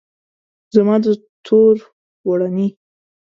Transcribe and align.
زما 0.75 0.95
د 1.03 1.05
تور 1.45 1.75
پوړنې 2.19 2.67